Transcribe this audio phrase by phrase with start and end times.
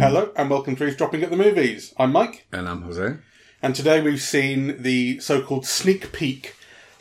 [0.00, 1.92] Hello and welcome to Dropping at the Movies.
[1.98, 3.16] I'm Mike, And I'm Jose.
[3.60, 6.54] and today we've seen the so-called sneak peek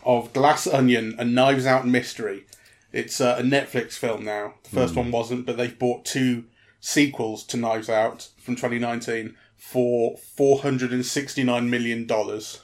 [0.04, 2.48] of Glass Onion: A Knives Out Mystery.
[2.92, 4.56] It's uh, a Netflix film now.
[4.64, 6.46] The first one wasn't, but they've bought two
[6.80, 12.62] sequels to Knives Out from 2019 for 469 million dollars,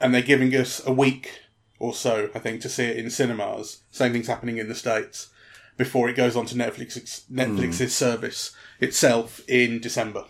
[0.00, 1.41] and they're giving us a week
[1.82, 3.82] or so, I think, to see it in cinemas.
[3.90, 5.30] Same thing's happening in the states
[5.76, 7.86] before it goes on to Netflix Netflix's hmm.
[7.86, 10.24] service itself in December.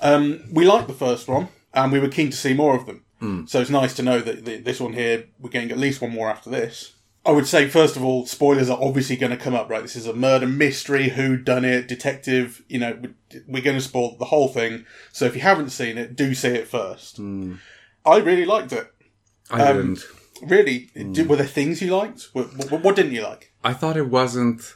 [0.00, 3.04] Um, we liked the first one, and we were keen to see more of them.
[3.18, 3.46] Hmm.
[3.46, 6.12] So it's nice to know that th- this one here we're getting at least one
[6.12, 6.92] more after this.
[7.26, 9.68] I would say first of all, spoilers are obviously going to come up.
[9.68, 12.62] Right, this is a murder mystery, who done it, detective.
[12.68, 13.02] You know,
[13.48, 14.86] we're going to spoil the whole thing.
[15.10, 17.16] So if you haven't seen it, do see it first.
[17.16, 17.56] Hmm.
[18.06, 18.93] I really liked it.
[19.50, 20.04] I Um, didn't.
[20.42, 22.28] Really, Did, were there things you liked?
[22.32, 23.52] What, what, what didn't you like?
[23.62, 24.74] I thought it wasn't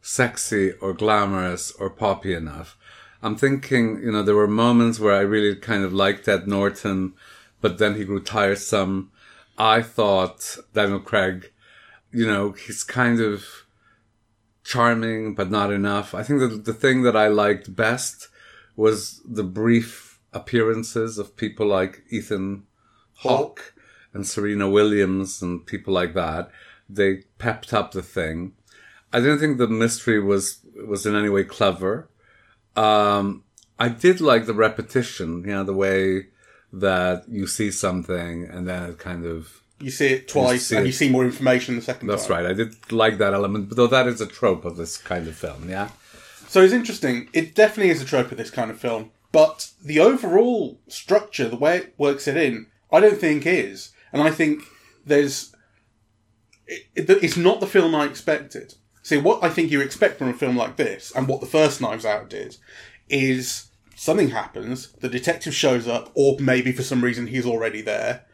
[0.00, 2.76] sexy or glamorous or poppy enough.
[3.22, 7.12] I'm thinking, you know, there were moments where I really kind of liked Ed Norton,
[7.60, 9.10] but then he grew tiresome.
[9.58, 11.52] I thought Daniel Craig,
[12.12, 13.44] you know, he's kind of
[14.64, 16.14] charming, but not enough.
[16.14, 18.28] I think that the thing that I liked best
[18.74, 22.62] was the brief appearances of people like Ethan
[23.16, 23.74] Hawke
[24.12, 26.50] and Serena Williams and people like that.
[26.88, 28.52] They pepped up the thing.
[29.12, 32.08] I didn't think the mystery was was in any way clever.
[32.76, 33.44] Um,
[33.78, 36.26] I did like the repetition, you know, the way
[36.72, 40.84] that you see something and then it kind of You see it twice, see and
[40.84, 40.88] it.
[40.88, 42.44] you see more information the second that's time.
[42.44, 42.46] right.
[42.46, 45.68] I did like that element, though that is a trope of this kind of film,
[45.68, 45.88] yeah.
[46.48, 47.28] So it's interesting.
[47.32, 51.56] It definitely is a trope of this kind of film, but the overall structure, the
[51.56, 53.92] way it works it in, I don't think is.
[54.12, 54.62] And I think
[55.04, 55.54] there's.
[56.66, 58.74] It, it- it's not the film I expected.
[59.02, 61.80] See, what I think you expect from a film like this, and what the first
[61.80, 62.56] Knives Out did,
[63.08, 68.26] is something happens, the detective shows up, or maybe for some reason he's already there,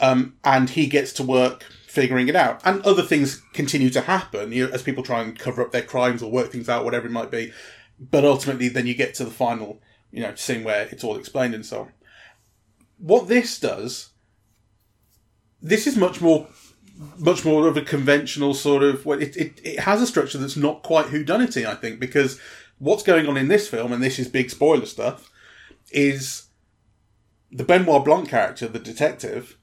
[0.00, 2.60] um, and he gets to work figuring it out.
[2.64, 5.82] And other things continue to happen you know, as people try and cover up their
[5.82, 7.52] crimes or work things out, whatever it might be.
[7.98, 9.80] But ultimately, then you get to the final,
[10.10, 11.92] you know, scene where it's all explained and so on.
[12.98, 14.10] What this does,
[15.62, 16.46] this is much more,
[17.18, 19.04] much more of a conventional sort of.
[19.06, 22.40] Well, it it, it has a structure that's not quite whodunity, I think, because
[22.78, 25.30] what's going on in this film, and this is big spoiler stuff,
[25.92, 26.48] is
[27.52, 29.56] the Benoit Blanc character, the detective,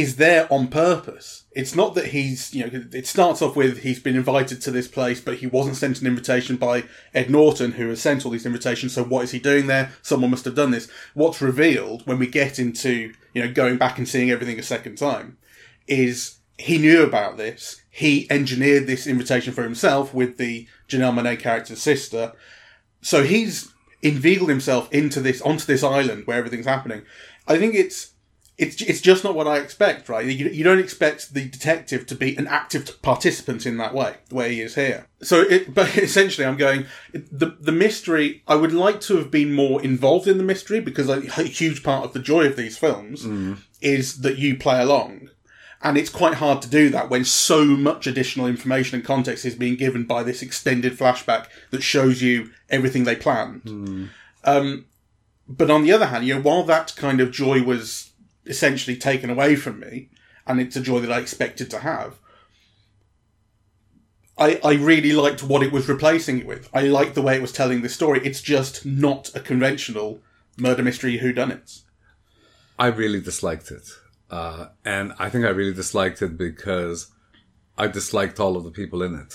[0.00, 1.44] is there on purpose.
[1.52, 4.88] It's not that he's, you know, it starts off with he's been invited to this
[4.88, 8.46] place, but he wasn't sent an invitation by Ed Norton, who has sent all these
[8.46, 8.94] invitations.
[8.94, 9.92] So what is he doing there?
[10.00, 10.90] Someone must have done this.
[11.12, 14.96] What's revealed when we get into, you know, going back and seeing everything a second
[14.96, 15.36] time
[15.86, 17.82] is he knew about this.
[17.90, 22.32] He engineered this invitation for himself with the Janelle Monae character's sister.
[23.02, 27.02] So he's inveigled himself into this, onto this island where everything's happening.
[27.46, 28.09] I think it's,
[28.60, 30.24] it's, it's just not what I expect, right?
[30.24, 34.34] You, you don't expect the detective to be an active participant in that way, the
[34.34, 35.06] way he is here.
[35.22, 38.42] So, it, but essentially, I'm going the the mystery.
[38.46, 41.82] I would like to have been more involved in the mystery because a, a huge
[41.82, 43.24] part of the joy of these films
[43.80, 45.30] is that you play along,
[45.82, 49.54] and it's quite hard to do that when so much additional information and context is
[49.54, 53.62] being given by this extended flashback that shows you everything they planned.
[54.44, 54.84] Um,
[55.48, 58.09] but on the other hand, you know, while that kind of joy was
[58.46, 60.08] essentially taken away from me,
[60.46, 62.18] and it's a joy that I expected to have,
[64.38, 66.68] I, I really liked what it was replacing it with.
[66.72, 68.20] I liked the way it was telling the story.
[68.24, 70.20] It's just not a conventional
[70.56, 71.82] murder mystery whodunits.
[72.78, 73.86] I really disliked it.
[74.30, 77.10] Uh, and I think I really disliked it because
[77.76, 79.34] I disliked all of the people in it.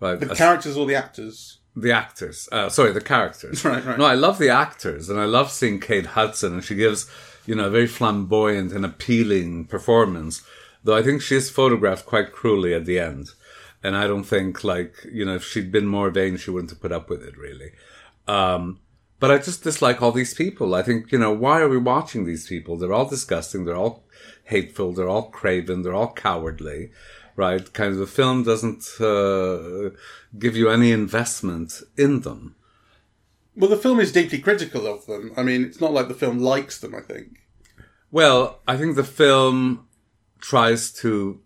[0.00, 0.20] Right?
[0.20, 1.58] The As- characters or the actors.
[1.74, 2.48] the actors.
[2.52, 3.64] Uh, sorry, the characters.
[3.64, 3.98] Right, right.
[3.98, 7.10] No, I love the actors, and I love seeing Kate Hudson, and she gives,
[7.48, 10.42] you know, a very flamboyant and appealing performance.
[10.84, 13.30] Though I think she is photographed quite cruelly at the end,
[13.82, 16.82] and I don't think, like, you know, if she'd been more vain, she wouldn't have
[16.82, 17.70] put up with it, really.
[18.26, 18.80] Um,
[19.18, 20.74] but I just dislike all these people.
[20.74, 22.76] I think, you know, why are we watching these people?
[22.76, 23.64] They're all disgusting.
[23.64, 24.04] They're all
[24.44, 24.92] hateful.
[24.92, 25.82] They're all craven.
[25.82, 26.90] They're all cowardly,
[27.34, 27.72] right?
[27.72, 29.96] Kind of the film doesn't uh,
[30.38, 32.56] give you any investment in them.
[33.58, 35.32] Well, the film is deeply critical of them.
[35.36, 37.40] I mean, it's not like the film likes them, I think.
[38.12, 39.88] Well, I think the film
[40.40, 41.40] tries to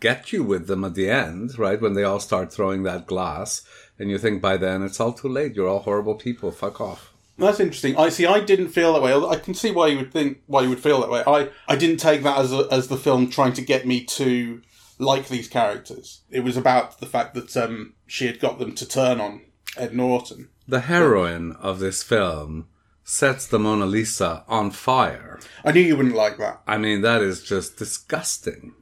[0.00, 1.78] get you with them at the end, right?
[1.78, 3.60] When they all start throwing that glass,
[3.98, 5.54] and you think by then it's all too late.
[5.54, 6.50] You're all horrible people.
[6.50, 7.12] Fuck off.
[7.36, 7.94] That's interesting.
[7.98, 8.24] I see.
[8.24, 9.12] I didn't feel that way.
[9.12, 11.22] I can see why you would think why you would feel that way.
[11.26, 14.62] I, I didn't take that as a, as the film trying to get me to
[14.98, 16.22] like these characters.
[16.30, 19.42] It was about the fact that um, she had got them to turn on
[19.76, 20.48] Ed Norton.
[20.66, 22.68] The heroine of this film
[23.02, 25.38] sets the Mona Lisa on fire.
[25.64, 26.62] I knew you wouldn't like that.
[26.66, 28.74] I mean, that is just disgusting.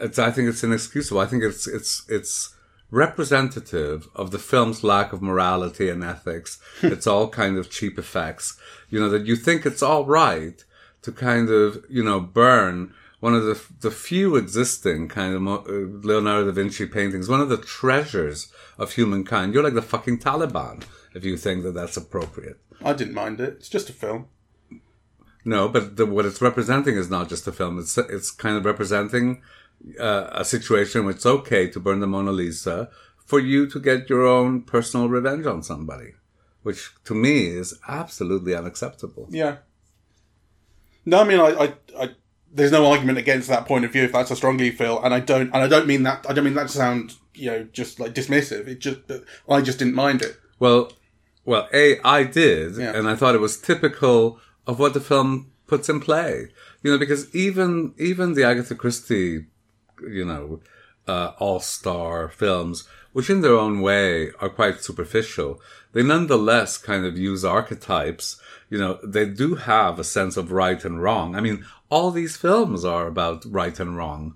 [0.00, 1.20] It's, I think it's inexcusable.
[1.20, 2.56] I think it's, it's, it's
[2.90, 6.58] representative of the film's lack of morality and ethics.
[6.82, 8.58] it's all kind of cheap effects.
[8.90, 10.62] You know, that you think it's all right
[11.02, 15.70] to kind of, you know, burn one of the, the few existing kind of uh,
[15.70, 19.54] Leonardo da Vinci paintings, one of the treasures of humankind.
[19.54, 20.82] You're like the fucking Taliban
[21.14, 22.58] if you think that that's appropriate.
[22.84, 23.54] I didn't mind it.
[23.60, 24.26] It's just a film.
[25.44, 27.78] No, but the, what it's representing is not just a film.
[27.78, 29.40] It's it's kind of representing
[30.00, 32.90] uh, a situation where it's okay to burn the Mona Lisa
[33.24, 36.14] for you to get your own personal revenge on somebody,
[36.64, 39.28] which to me is absolutely unacceptable.
[39.30, 39.58] Yeah.
[41.06, 42.10] No, I mean, I, I, I,
[42.52, 45.14] there's no argument against that point of view if that's how strongly you feel, and
[45.14, 47.64] I don't, and I don't mean that, I don't mean that to sound, you know,
[47.72, 48.66] just like dismissive.
[48.68, 48.98] It just,
[49.48, 50.36] I just didn't mind it.
[50.58, 50.92] Well,
[51.44, 52.94] well, a I did, Yeah.
[52.96, 56.48] and I thought it was typical of what the film puts in play.
[56.82, 59.46] You know, because even even the Agatha Christie,
[60.00, 60.60] you know,
[61.08, 65.60] uh, all star films, which in their own way are quite superficial,
[65.92, 68.36] they nonetheless kind of use archetypes.
[68.72, 71.36] You know, they do have a sense of right and wrong.
[71.36, 74.34] I mean, all these films are about right and wrong.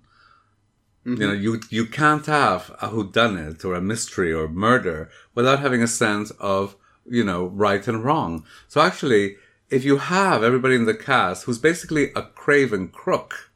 [1.06, 5.82] You know, you you can't have a whodunit or a mystery or murder without having
[5.82, 6.76] a sense of
[7.08, 8.44] you know right and wrong.
[8.68, 9.36] So actually,
[9.70, 13.52] if you have everybody in the cast who's basically a craven crook,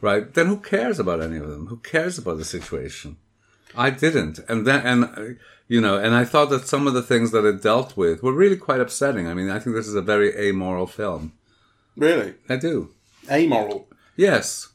[0.00, 0.34] right?
[0.34, 1.68] Then who cares about any of them?
[1.68, 3.18] Who cares about the situation?
[3.76, 7.02] I didn't, and then and uh, you know, and I thought that some of the
[7.02, 9.26] things that it dealt with were really quite upsetting.
[9.28, 11.32] I mean, I think this is a very amoral film.
[11.96, 12.90] Really, I do.
[13.30, 13.88] amoral.
[14.16, 14.68] Yes.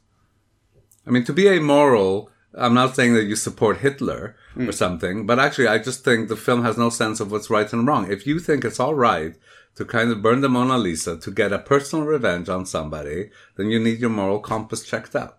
[1.05, 4.67] I mean, to be amoral, I'm not saying that you support Hitler Hmm.
[4.67, 7.71] or something, but actually, I just think the film has no sense of what's right
[7.71, 8.11] and wrong.
[8.11, 9.35] If you think it's all right
[9.75, 13.69] to kind of burn the Mona Lisa to get a personal revenge on somebody, then
[13.69, 15.37] you need your moral compass checked out.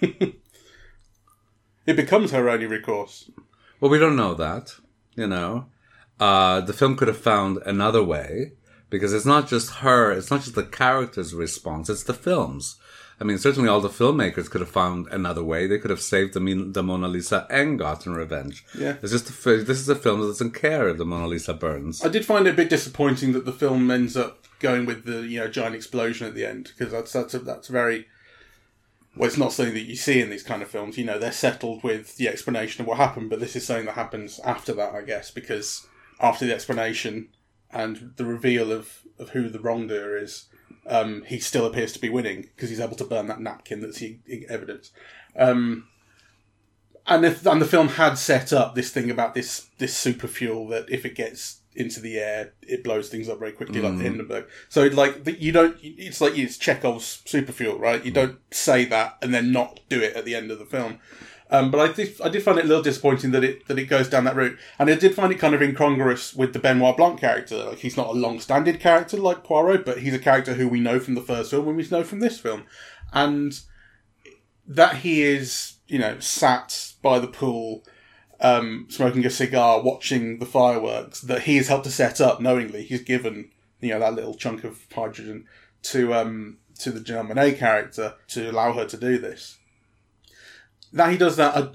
[1.86, 3.30] It becomes her only recourse.
[3.80, 4.74] Well, we don't know that,
[5.14, 5.66] you know.
[6.18, 8.52] Uh, the film could have found another way
[8.90, 12.76] because it's not just her, it's not just the character's response, it's the film's.
[13.20, 15.66] I mean, certainly all the filmmakers could have found another way.
[15.66, 18.64] They could have saved the, the Mona Lisa and gotten revenge.
[18.78, 18.94] Yeah.
[19.02, 22.04] It's just a, this is a film that doesn't care if the Mona Lisa burns.
[22.04, 25.22] I did find it a bit disappointing that the film ends up going with the
[25.22, 28.06] you know giant explosion at the end because that's that's a, that's very
[29.18, 30.96] well, it's not something that you see in these kind of films.
[30.96, 33.96] You know, they're settled with the explanation of what happened, but this is something that
[33.96, 35.86] happens after that, I guess, because
[36.20, 37.28] after the explanation
[37.70, 40.46] and the reveal of of who the wrongdoer is,
[40.86, 43.98] um, he still appears to be winning because he's able to burn that napkin that's
[43.98, 44.92] the evidence.
[45.36, 45.88] Um,
[47.08, 50.68] and if and the film had set up this thing about this this super fuel
[50.68, 54.02] that if it gets into the air, it blows things up very quickly, like the
[54.02, 54.46] Hindenburg.
[54.68, 58.04] So like you don't, it's like it's Chekhov's super fuel, right?
[58.04, 60.98] You don't say that and then not do it at the end of the film.
[61.50, 63.84] Um, but I did, I did find it a little disappointing that it that it
[63.84, 66.96] goes down that route, and I did find it kind of incongruous with the Benoit
[66.96, 67.64] Blanc character.
[67.64, 71.00] Like he's not a long-standing character like Poirot, but he's a character who we know
[71.00, 72.64] from the first film and we know from this film,
[73.14, 73.60] and
[74.66, 77.82] that he is, you know, sat by the pool,
[78.40, 82.84] um, smoking a cigar, watching the fireworks that he has helped to set up knowingly.
[82.84, 85.46] He's given, you know, that little chunk of hydrogen
[85.82, 89.58] to um to the Germanet character to allow her to do this.
[90.92, 91.72] That he does that uh,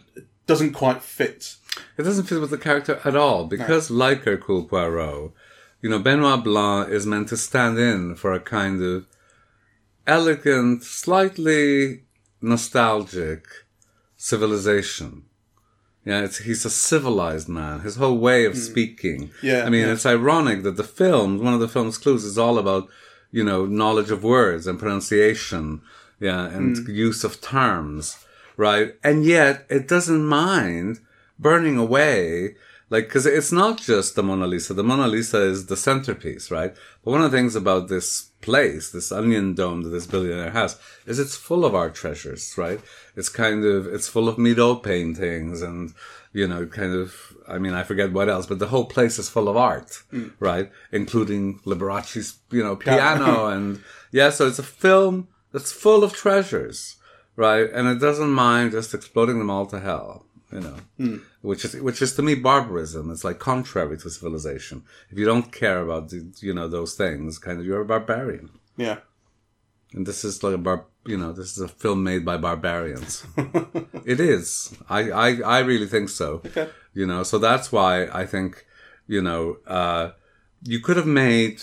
[0.48, 1.55] doesn't quite fit.
[1.98, 5.32] It doesn't fit with the character at all because, like Hercule Poirot,
[5.82, 9.05] you know, Benoit Blanc is meant to stand in for a kind of
[10.05, 12.03] elegant, slightly
[12.41, 13.46] nostalgic
[14.15, 15.24] civilization.
[16.05, 17.79] Yeah, it's, he's a civilized man.
[17.81, 18.60] His whole way of hmm.
[18.60, 19.31] speaking.
[19.41, 19.93] Yeah, I mean, yeah.
[19.93, 22.89] it's ironic that the film, one of the film's clues is all about,
[23.31, 25.81] you know, knowledge of words and pronunciation.
[26.19, 26.91] Yeah, and hmm.
[26.91, 28.17] use of terms.
[28.55, 28.95] Right.
[29.03, 31.00] And yet it doesn't mind
[31.39, 32.55] burning away.
[32.93, 34.75] Like, cause it's not just the Mona Lisa.
[34.75, 36.75] The Mona Lisa is the centerpiece, right?
[37.03, 40.79] But one of the things about this place, this onion dome that this billionaire has,
[41.07, 42.79] is it's full of art treasures, right?
[43.15, 45.95] It's kind of, it's full of Miro paintings and,
[46.33, 47.15] you know, kind of,
[47.47, 50.31] I mean, I forget what else, but the whole place is full of art, mm.
[50.39, 50.69] right?
[50.91, 53.81] Including Liberace's, you know, piano and,
[54.12, 56.97] yeah, so it's a film that's full of treasures,
[57.35, 57.71] right?
[57.71, 60.23] And it doesn't mind just exploding them all to hell.
[60.53, 63.12] You know, which is which is to me barbarism.
[63.12, 64.83] It's like contrary to civilization.
[65.10, 68.50] If you don't care about the, you know those things, kind of you're a barbarian.
[68.77, 69.00] Yeah.
[69.93, 73.25] And this is like a bar, you know, this is a film made by barbarians.
[74.05, 74.75] it is.
[74.89, 76.41] I, I, I really think so.
[76.45, 76.69] Okay.
[76.93, 78.65] You know, so that's why I think,
[79.07, 80.12] you know, uh,
[80.63, 81.62] you could have made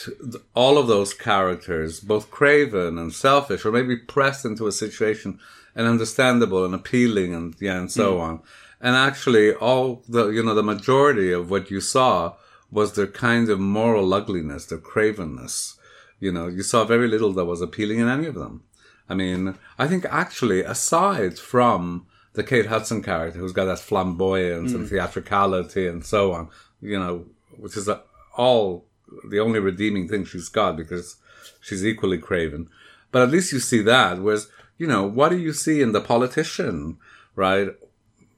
[0.55, 5.41] all of those characters both craven and selfish, or maybe pressed into a situation
[5.75, 8.43] and understandable and appealing, and yeah, and so on.
[8.81, 12.35] And actually, all the you know the majority of what you saw
[12.71, 15.77] was their kind of moral ugliness, their cravenness.
[16.19, 18.63] You know, you saw very little that was appealing in any of them.
[19.09, 24.73] I mean, I think actually, aside from the Kate Hudson character, who's got that flamboyance
[24.73, 26.49] and theatricality and so on,
[26.81, 27.27] you know,
[27.59, 28.01] which is uh,
[28.37, 28.87] all
[29.29, 31.17] the only redeeming thing she's got because
[31.61, 32.69] she's equally craven.
[33.11, 34.21] But at least you see that.
[34.21, 36.99] Whereas, you know, what do you see in the politician,
[37.35, 37.71] right?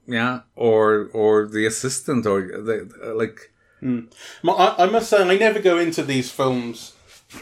[0.05, 5.59] Yeah, or or the assistant, or the, like My- I, I must say, I never
[5.59, 6.93] go into these films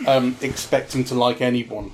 [0.08, 1.92] um, expecting to like anyone.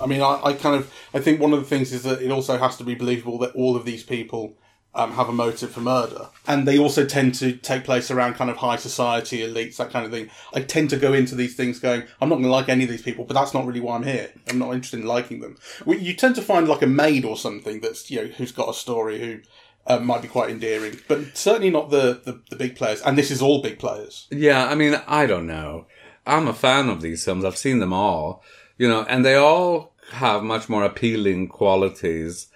[0.00, 2.30] I mean, I, I kind of, I think one of the things is that it
[2.30, 4.56] also has to be believable that all of these people
[4.94, 8.50] um, have a motive for murder, and they also tend to take place around kind
[8.50, 10.28] of high society elites, that kind of thing.
[10.52, 12.90] I tend to go into these things going, I'm not going to like any of
[12.90, 14.30] these people, but that's not really why I'm here.
[14.48, 15.56] I'm not interested in liking them.
[15.86, 18.74] You tend to find like a maid or something that's you know who's got a
[18.74, 19.40] story who.
[19.84, 23.02] Uh, might be quite endearing, but certainly not the, the, the big players.
[23.02, 24.28] And this is all big players.
[24.30, 25.86] Yeah, I mean, I don't know.
[26.24, 27.44] I'm a fan of these films.
[27.44, 28.44] I've seen them all,
[28.78, 32.46] you know, and they all have much more appealing qualities.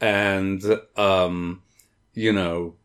[0.00, 0.62] And,
[0.96, 1.62] um,
[2.14, 2.76] you know,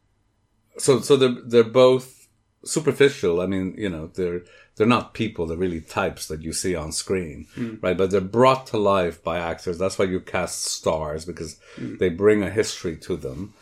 [0.78, 2.28] so, so they're, they're both
[2.66, 3.40] superficial.
[3.40, 4.42] I mean, you know, they're,
[4.78, 5.46] they're not people.
[5.46, 7.46] They're really types that you see on screen,
[7.82, 7.96] right?
[7.96, 9.78] But they're brought to life by actors.
[9.78, 13.54] That's why you cast stars because they bring a history to them.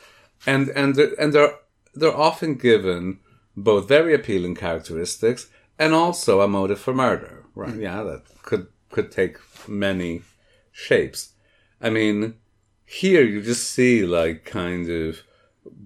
[0.46, 1.56] And, and, they're, and they're,
[1.94, 3.20] they're often given
[3.56, 7.74] both very appealing characteristics and also a motive for murder, right?
[7.74, 7.82] Hmm.
[7.82, 10.24] Yeah, that could could take many
[10.72, 11.34] shapes.
[11.82, 12.36] I mean,
[12.86, 15.22] here you just see like kind of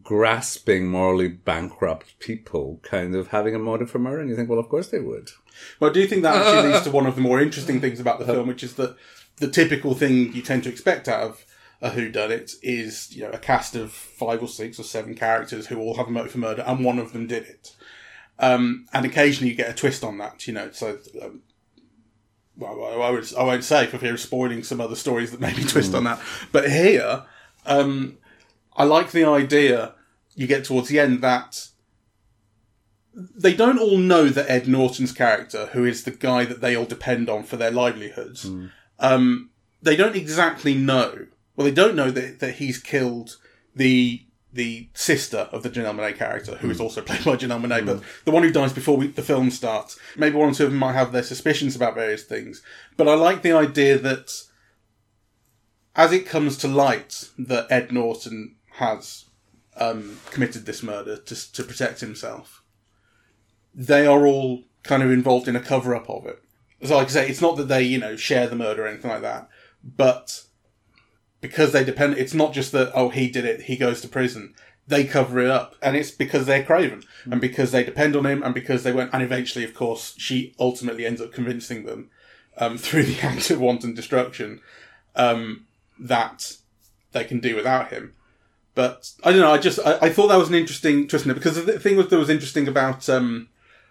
[0.01, 4.59] grasping, morally bankrupt people kind of having a motive for murder, and you think, well,
[4.59, 5.29] of course they would.
[5.79, 8.19] Well, do you think that actually leads to one of the more interesting things about
[8.19, 8.95] the film, which is that
[9.37, 11.45] the typical thing you tend to expect out of
[11.83, 15.77] a whodunit is you know a cast of five or six or seven characters who
[15.79, 17.75] all have a motive for murder, and one of them did it.
[18.39, 20.71] Um, and occasionally you get a twist on that, you know.
[20.71, 21.41] So, um,
[22.57, 25.63] well, I, would, I won't say for fear of spoiling some other stories that maybe
[25.63, 26.19] twist on that.
[26.51, 27.25] But here,
[27.65, 28.17] um,
[28.75, 29.93] I like the idea
[30.35, 31.67] you get towards the end that
[33.13, 36.85] they don't all know that Ed Norton's character, who is the guy that they all
[36.85, 38.45] depend on for their livelihoods,
[38.99, 41.27] um, they don't exactly know.
[41.55, 43.37] Well, they don't know that, that he's killed
[43.75, 47.85] the the sister of the Janelle Monae character, who is also played by Janelle Monae,
[47.85, 49.97] but the one who dies before we, the film starts.
[50.15, 52.61] Maybe one or two of them might have their suspicions about various things,
[52.95, 54.31] but I like the idea that
[55.95, 59.25] as it comes to light that Ed Norton has
[59.75, 62.63] um, committed this murder to to protect himself,
[63.73, 66.41] they are all kind of involved in a cover up of it.
[66.83, 69.09] So, like I say, it's not that they, you know, share the murder or anything
[69.09, 69.49] like that,
[69.83, 70.43] but
[71.43, 74.55] because they depend, it's not just that, oh, he did it, he goes to prison.
[74.87, 75.75] They cover it up.
[75.81, 79.09] And it's because they're Craven and because they depend on him and because they went,
[79.11, 82.09] and eventually, of course, she ultimately ends up convincing them,
[82.57, 84.61] um, through the act of wanton destruction,
[85.17, 85.65] um,
[85.99, 86.55] that
[87.11, 88.13] they can do without him.
[88.73, 89.51] But I don't know.
[89.51, 92.07] I just I, I thought that was an interesting twist in because the thing was
[92.07, 93.49] that was interesting about um,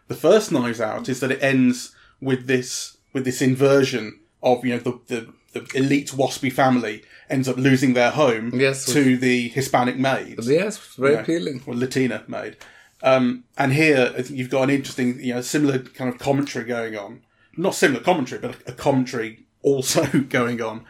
[0.08, 4.74] the first Knives Out is that it ends with this with this inversion of you
[4.74, 8.84] know the the, the elite waspy family ends up losing their home Yes.
[8.86, 11.20] to the Hispanic maid, Yes, very Yeah.
[11.20, 11.62] appealing.
[11.66, 12.56] or Latina maid.
[13.02, 16.64] Um, and here I think you've got an interesting you know similar kind of commentary
[16.64, 17.20] going on,
[17.56, 20.04] not similar commentary, but a, a commentary also
[20.38, 20.84] going on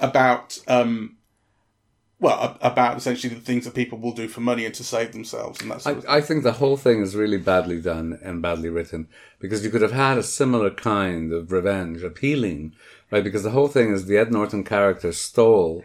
[0.00, 1.16] about um,
[2.20, 5.60] well about essentially the things that people will do for money and to save themselves
[5.60, 8.42] and that sort of I, I think the whole thing is really badly done and
[8.42, 9.08] badly written
[9.38, 12.74] because you could have had a similar kind of revenge appealing,
[13.10, 13.22] right?
[13.22, 15.84] Because the whole thing is the Ed Norton character stole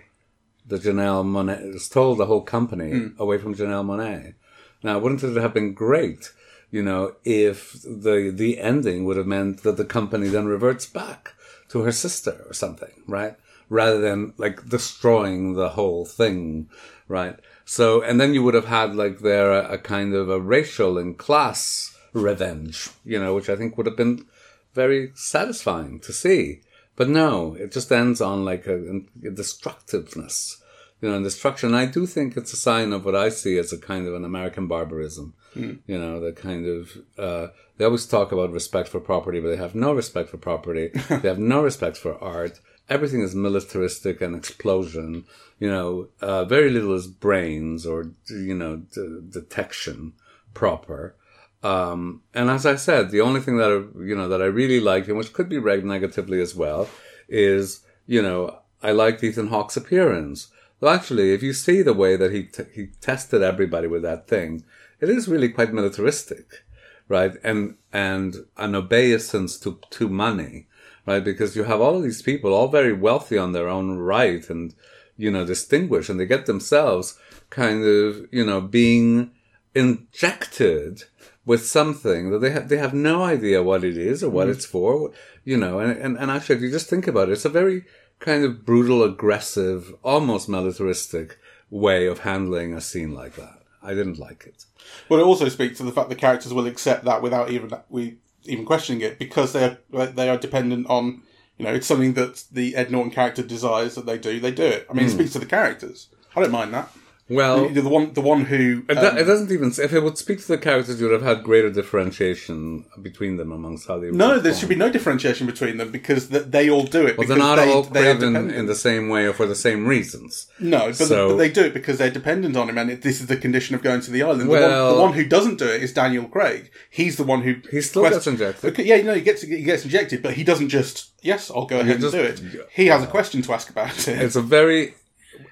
[0.66, 3.22] the Janelle Monae, stole the whole company hmm.
[3.22, 4.34] away from Janelle Monae.
[4.82, 6.32] Now, wouldn't it have been great,
[6.72, 11.34] you know, if the the ending would have meant that the company then reverts back
[11.70, 13.36] to her sister or something, right?
[13.74, 16.70] Rather than like destroying the whole thing,
[17.08, 17.38] right?
[17.66, 20.98] So, and then you would have had like there a, a kind of a racial
[20.98, 24.26] and class revenge, you know, which I think would have been
[24.74, 26.62] very satisfying to see.
[26.96, 30.62] But no, it just ends on like a, a destructiveness,
[31.02, 31.74] you know, and destruction.
[31.74, 34.26] I do think it's a sign of what I see as a kind of an
[34.26, 35.34] American barbarism.
[35.56, 35.74] Hmm.
[35.88, 39.58] You know, the kind of uh, they always talk about respect for property, but they
[39.58, 40.92] have no respect for property.
[41.10, 42.60] they have no respect for art.
[42.90, 45.26] Everything is militaristic and explosion.
[45.60, 50.14] You know, uh, very little is brains or you know d- detection
[50.54, 51.16] proper.
[51.64, 54.80] Um, and as I said, the only thing that I, you know that I really
[54.80, 56.90] like, and which could be read negatively as well,
[57.30, 60.50] is you know I liked Ethan Hawke's appearance.
[60.82, 64.28] Well, actually, if you see the way that he t- he tested everybody with that
[64.28, 64.66] thing,
[65.00, 66.66] it is really quite militaristic,
[67.08, 67.38] right?
[67.44, 70.68] And and an obeisance to to money,
[71.06, 71.24] right?
[71.24, 74.74] Because you have all of these people, all very wealthy on their own right, and
[75.18, 77.18] you know distinguished, and they get themselves
[77.50, 79.32] kind of you know being
[79.76, 81.04] injected
[81.46, 84.54] with something that they have they have no idea what it is or what mm-hmm.
[84.54, 85.12] it's for,
[85.44, 85.80] you know.
[85.80, 87.84] And, and and actually, if you just think about it, it's a very
[88.20, 91.38] kind of brutal, aggressive, almost militaristic
[91.70, 93.60] way of handling a scene like that.
[93.82, 94.66] I didn't like it.
[95.10, 98.18] Well, it also speaks to the fact the characters will accept that without even we
[98.46, 101.22] even questioning it because they are they are dependent on
[101.58, 104.40] you know it's something that the Ed Norton character desires that they do.
[104.40, 104.88] They do it.
[104.90, 105.18] I mean, it hmm.
[105.18, 106.10] speaks to the characters.
[106.36, 106.90] I don't mind that.
[107.34, 109.70] Well, the one the one who it, do- um, it doesn't even.
[109.70, 113.52] If it would speak to the characters, you would have had greater differentiation between them
[113.52, 114.12] amongst how they.
[114.12, 117.18] no, there should be no differentiation between them because th- they all do it.
[117.18, 120.48] Well, they're not they, all craven in the same way or for the same reasons.
[120.60, 123.22] No, but, So- but they do it because they're dependent on him, and it, this
[123.22, 124.42] is the condition of going to the island.
[124.42, 126.72] The, Well- one, the one who doesn't do it is Daniel Craig.
[126.90, 128.72] He's the one who He still gets injected.
[128.72, 131.80] Okay, yeah, no, he gets he gets injected, but he doesn't just yes, I'll go
[131.80, 132.70] ahead just- and do it.
[132.72, 134.22] He has a question to ask about it.
[134.22, 134.96] It's a very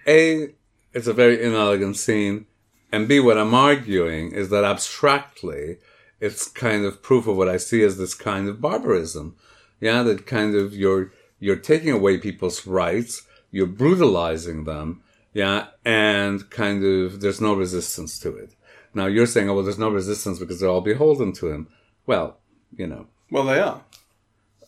[0.07, 0.49] a.
[0.93, 2.47] It's a very inelegant scene,
[2.91, 3.19] and b.
[3.19, 5.77] What I'm arguing is that abstractly,
[6.19, 9.35] it's kind of proof of what I see as this kind of barbarism.
[9.79, 15.01] Yeah, that kind of you're you're taking away people's rights, you're brutalizing them.
[15.33, 18.55] Yeah, and kind of there's no resistance to it.
[18.93, 21.69] Now you're saying, oh well, there's no resistance because they're all beholden to him.
[22.05, 22.37] Well,
[22.75, 23.81] you know, well, they are.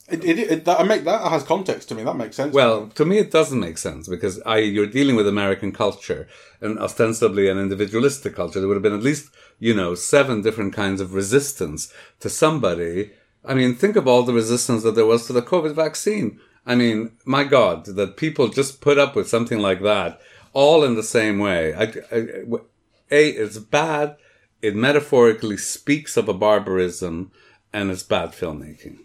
[0.09, 2.03] It, it, it, that, I make that has context to me.
[2.03, 2.53] That makes sense.
[2.53, 6.27] Well, to me, it doesn't make sense because I you're dealing with American culture
[6.59, 8.59] and ostensibly an individualistic culture.
[8.59, 13.11] There would have been at least you know seven different kinds of resistance to somebody.
[13.45, 16.39] I mean, think of all the resistance that there was to the COVID vaccine.
[16.65, 20.21] I mean, my God, that people just put up with something like that,
[20.53, 21.73] all in the same way.
[21.73, 22.27] I, I,
[23.11, 24.17] a, it's bad.
[24.61, 27.31] It metaphorically speaks of a barbarism,
[27.71, 28.99] and it's bad filmmaking.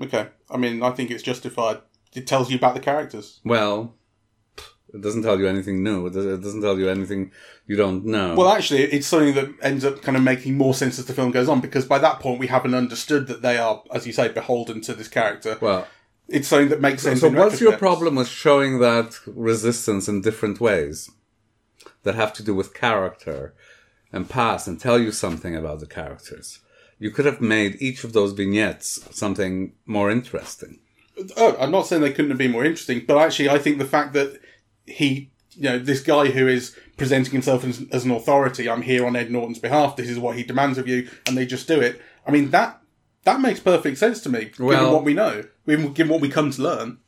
[0.00, 0.28] Okay.
[0.50, 1.78] I mean, I think it's justified.
[2.14, 3.40] It tells you about the characters.
[3.44, 3.94] Well,
[4.92, 6.06] it doesn't tell you anything new.
[6.06, 7.32] It doesn't- tell you anything
[7.66, 8.34] you don't know.
[8.36, 11.32] Well, actually, it's something that ends up kind of making more sense as the film
[11.32, 14.28] goes on because by that point we haven't understood that they are, as you say,
[14.28, 15.58] beholden to this character.
[15.60, 15.88] Well,
[16.28, 17.20] it's something that makes sense.
[17.20, 21.10] so what's your problem with showing that resistance in different ways
[22.04, 23.54] that have to do with character
[24.12, 26.60] and past and tell you something about the characters?
[27.04, 30.78] You could have made each of those vignettes something more interesting.
[31.36, 33.84] Oh, I'm not saying they couldn't have been more interesting, but actually, I think the
[33.84, 34.40] fact that
[34.86, 39.04] he, you know, this guy who is presenting himself as, as an authority, I'm here
[39.04, 39.96] on Ed Norton's behalf.
[39.96, 42.00] This is what he demands of you, and they just do it.
[42.26, 42.80] I mean that
[43.24, 46.62] that makes perfect sense to me, given what we know, given, what we come to
[46.62, 47.00] learn.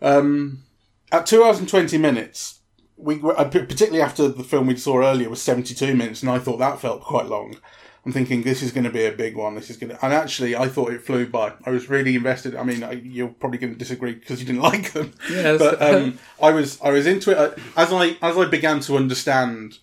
[0.00, 0.62] Um,
[1.10, 2.60] at two hours and twenty minutes,
[2.96, 6.80] we particularly after the film we saw earlier was 72 minutes, and I thought that
[6.80, 7.56] felt quite long.
[8.06, 9.56] I'm thinking this is going to be a big one.
[9.56, 11.54] This is going to, and actually, I thought it flew by.
[11.64, 12.54] I was really invested.
[12.54, 15.12] I mean, I, you're probably going to disagree because you didn't like them.
[15.28, 15.58] Yes.
[15.58, 19.78] but um, I was, I was into it as I as I began to understand,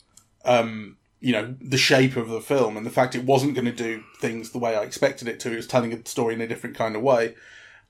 [0.46, 3.74] um, you know, the shape of the film and the fact it wasn't going to
[3.74, 5.52] do things the way I expected it to.
[5.52, 7.36] It was telling a story in a different kind of way,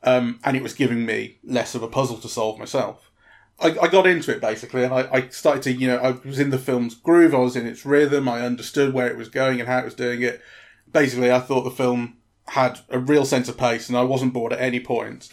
[0.02, 3.12] um, and it was giving me less of a puzzle to solve myself.
[3.64, 6.40] I, I got into it basically, and I, I started to, you know, I was
[6.40, 9.60] in the film's groove, I was in its rhythm, I understood where it was going
[9.60, 10.42] and how it was doing it.
[10.92, 14.54] Basically, I thought the film had a real sense of pace, and I wasn't bored
[14.54, 15.30] at any point.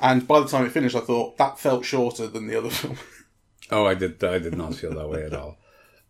[0.00, 2.96] And by the time it finished, I thought that felt shorter than the other film.
[3.70, 4.22] Oh, I did.
[4.24, 5.58] I did not feel that way at all.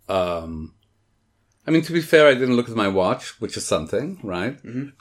[0.08, 0.74] Um,
[1.66, 4.58] I mean, to be fair, I didn't look at my watch, which is something, right?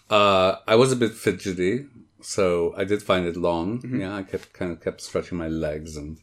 [0.10, 1.86] Uh, I was a bit fidgety,
[2.22, 3.82] so I did find it long.
[4.00, 6.20] Yeah, I kept kind of kept stretching my legs, and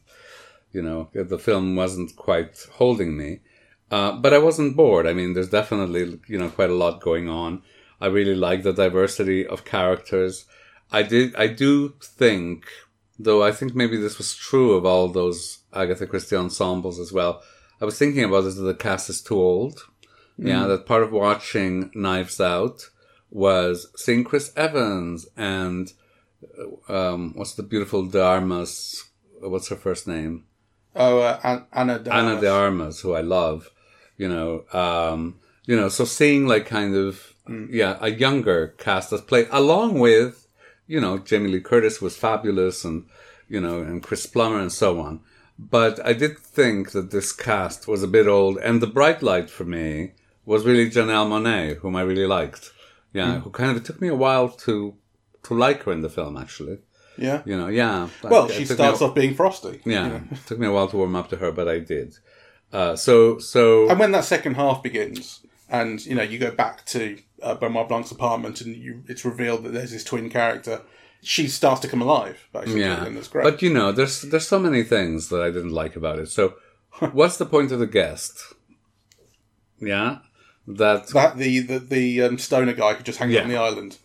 [0.77, 3.39] you know, the film wasn't quite holding me.
[3.89, 5.07] Uh, but I wasn't bored.
[5.07, 7.63] I mean, there's definitely you know quite a lot going on.
[7.99, 10.45] I really like the diversity of characters.
[10.91, 11.35] I did.
[11.35, 12.65] I do think,
[13.17, 13.43] though.
[13.43, 17.41] I think maybe this was true of all those Agatha Christie ensembles as well.
[17.81, 19.81] I was thinking about this that the cast is too old.
[20.37, 22.89] Yeah, that part of watching Knives Out
[23.31, 25.91] was seeing Chris Evans and
[26.89, 29.05] uh, um, what's the beautiful de Armas?
[29.39, 30.46] What's her first name?
[30.97, 32.41] Oh, uh, Ana de Ana Armas.
[32.41, 33.69] de Armas, who I love,
[34.17, 37.33] you know, um, you know, so seeing like kind of,
[37.69, 40.47] yeah, a younger cast as play along with,
[40.87, 43.05] you know, Jamie Lee Curtis was fabulous and,
[43.47, 45.21] you know, and Chris Plummer and so on.
[45.59, 49.49] But I did think that this cast was a bit old and the bright light
[49.49, 50.13] for me
[50.45, 52.71] was really Janelle Monae, whom I really liked.
[53.13, 54.95] Yeah, who kind of, it took me a while to,
[55.43, 56.79] to like her in the film actually.
[57.17, 57.41] Yeah.
[57.45, 58.09] You know, yeah.
[58.23, 59.81] Well, she it took me starts off being Frosty.
[59.85, 62.15] yeah, it took me a while to warm up to her, but I did.
[62.71, 66.85] Uh, so, so And when that second half begins, and you know, you go back
[66.87, 70.81] to uh, Blanc's apartment, and you, it's revealed that there's this twin character.
[71.21, 73.43] She starts to come alive, basically, yeah, and that's great.
[73.43, 76.27] but you know, there's there's so many things that I didn't like about it.
[76.29, 76.53] So,
[77.11, 78.53] what's the point of the guest?
[79.79, 80.19] Yeah,
[80.67, 83.39] that that the the, the um, stoner guy could just hang Yeah.
[83.39, 83.97] out on the island.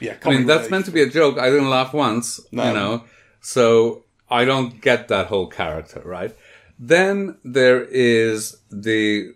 [0.00, 1.38] Yeah, I mean, that's meant to be a joke.
[1.38, 2.66] I didn't laugh once, No.
[2.68, 3.04] you know.
[3.40, 6.34] So I don't get that whole character, right?
[6.78, 9.34] Then there is the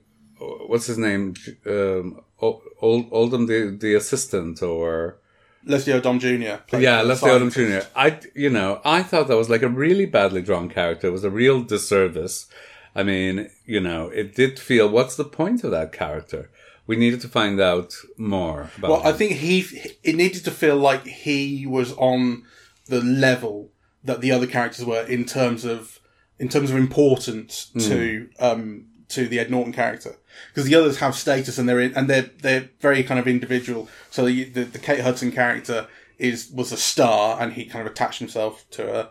[0.67, 1.35] what's his name,
[1.67, 5.19] um, Old Oldham, the the assistant, or
[5.65, 6.77] Leslie Odom Jr.
[6.79, 7.53] yeah, Leslie Odom.
[7.53, 7.87] Jr.
[7.97, 11.07] I, you know, I thought that was like a really badly drawn character.
[11.09, 12.47] It was a real disservice.
[12.95, 14.89] I mean, you know, it did feel.
[14.89, 16.51] What's the point of that character?
[16.93, 18.91] We needed to find out more about.
[18.91, 19.57] Well, I think he
[20.03, 22.45] it needed to feel like he was on
[22.87, 23.71] the level
[24.05, 26.01] that the other characters were in terms of
[26.39, 27.79] in terms of importance Hmm.
[27.89, 30.17] to um to the Ed Norton character
[30.49, 33.89] because the others have status and they're in, and they're they're very kind of individual.
[34.11, 35.87] So the, the the Kate Hudson character
[36.19, 39.11] is was a star and he kind of attached himself to her.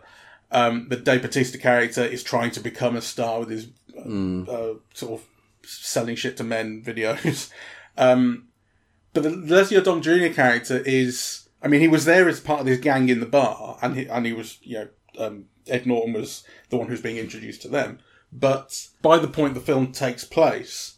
[0.50, 3.64] Um, the Dave Bautista character is trying to become a star with his
[3.96, 5.26] uh, uh, sort of
[5.64, 7.50] selling shit to men videos.
[7.94, 8.48] Um,
[9.12, 10.34] but the Leslie Odom Jr.
[10.34, 13.78] character is, I mean, he was there as part of this gang in the bar,
[13.82, 17.18] and he, and he was, you know, um, Ed Norton was the one who's being
[17.18, 17.98] introduced to them.
[18.32, 20.96] But by the point the film takes place,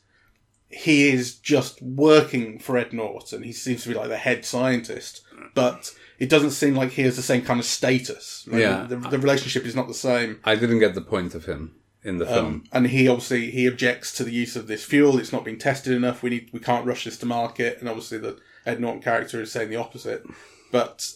[0.69, 3.43] he is just working for Ed Norton.
[3.43, 5.23] He seems to be like the head scientist,
[5.55, 8.47] but it doesn't seem like he has the same kind of status.
[8.47, 8.87] Like, Yeah.
[8.89, 10.39] the, the relationship is not the same.
[10.45, 12.47] I didn't get the point of him in the film.
[12.47, 15.19] Um, and he obviously he objects to the use of this fuel.
[15.19, 16.23] It's not being tested enough.
[16.23, 17.79] We need we can't rush this to market.
[17.81, 20.23] And obviously the Ed Norton character is saying the opposite.
[20.71, 21.09] But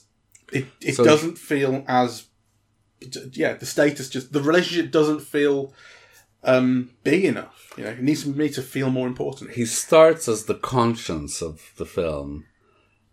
[0.53, 2.25] it it So- doesn't feel as
[3.33, 5.73] yeah the status just the relationship doesn't feel
[6.43, 7.73] um, big enough.
[7.77, 9.53] You know, it needs me to feel more important.
[9.53, 12.45] he starts as the conscience of the film,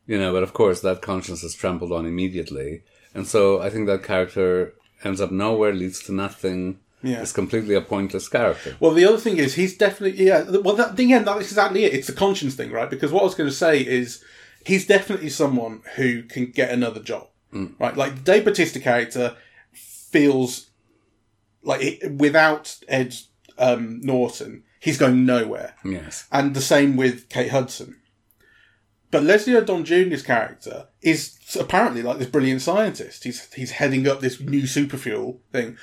[0.08, 2.84] you know, but of course that conscience is trampled on immediately.
[3.14, 6.80] And so I think that character ends up nowhere, leads to nothing.
[7.06, 7.22] Yeah.
[7.22, 8.76] Is completely a pointless character.
[8.80, 10.44] Well, the other thing is he's definitely yeah.
[10.50, 11.94] Well, that thing, yeah, that's exactly it.
[11.94, 12.90] It's the conscience thing, right?
[12.90, 14.24] Because what I was going to say is
[14.66, 17.28] he's definitely someone who can get another job,
[17.80, 17.96] right?
[17.96, 19.36] Like the Dave Bautista character
[19.74, 20.72] feels
[21.64, 23.16] like it, without Ed
[23.58, 26.28] um, Norton, he's going nowhere, Yes.
[26.32, 28.02] and the same with Kate Hudson.
[29.12, 33.24] But Leslie Odom Jr.'s character is apparently like this brilliant scientist.
[33.24, 35.78] He's he's heading up this new superfuel thing,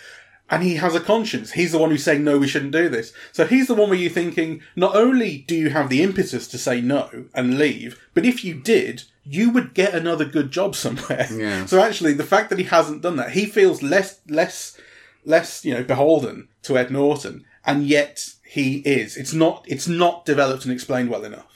[0.51, 1.53] and he has a conscience.
[1.53, 3.13] He's the one who's saying no, we shouldn't do this.
[3.33, 6.59] So he's the one where you're thinking, not only do you have the impetus to
[6.59, 11.29] say no and leave, but if you did, you would get another good job somewhere.
[11.33, 11.67] Yeah.
[11.67, 14.79] So actually, the fact that he hasn't done that, he feels less less
[15.25, 19.17] less you know beholden to Ed Norton, and yet he is.
[19.17, 21.47] It's not it's not developed and explained well enough.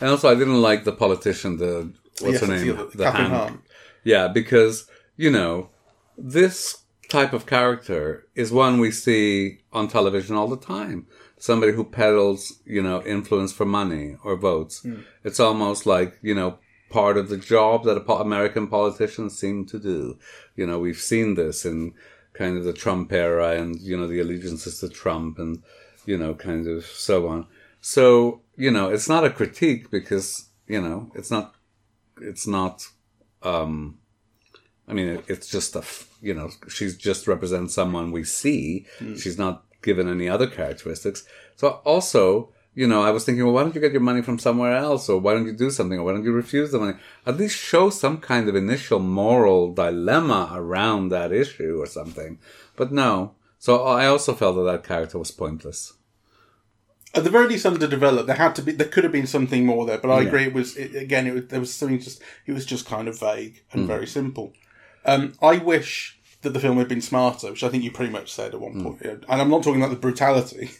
[0.00, 3.58] And also, I didn't like the politician, the Yes, what's her name, the the hand.
[4.04, 5.70] Yeah, because you know
[6.16, 6.83] this
[7.14, 11.06] type of character is one we see on television all the time.
[11.38, 14.82] Somebody who peddles, you know, influence for money or votes.
[14.82, 15.02] Hmm.
[15.22, 16.58] It's almost like you know
[16.90, 20.18] part of the job that American politicians seem to do.
[20.56, 21.94] You know, we've seen this in
[22.32, 25.62] kind of the Trump era, and you know the allegiances to Trump, and
[26.06, 27.46] you know, kind of so on.
[27.80, 31.54] So you know, it's not a critique because you know it's not
[32.30, 32.76] it's not
[33.42, 33.98] um
[34.88, 35.84] i mean it, it's just a,
[36.20, 39.14] you know she's just represents someone we see hmm.
[39.14, 41.24] she's not given any other characteristics
[41.56, 44.38] so also you know i was thinking well why don't you get your money from
[44.38, 46.94] somewhere else or why don't you do something or why don't you refuse the money
[47.26, 52.38] at least show some kind of initial moral dilemma around that issue or something
[52.76, 55.94] but no so i also felt that that character was pointless
[57.14, 58.26] At the very least, underdeveloped.
[58.26, 58.72] There had to be.
[58.72, 60.46] There could have been something more there, but I agree.
[60.46, 61.28] It was it, again.
[61.28, 62.20] It was, there was something just.
[62.44, 63.86] It was just kind of vague and hmm.
[63.86, 64.52] very simple.
[65.04, 68.32] Um, I wish that the film had been smarter, which I think you pretty much
[68.32, 69.02] said at one point.
[69.28, 70.70] And I'm not talking about the brutality,